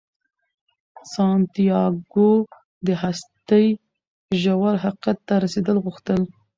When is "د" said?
2.87-2.89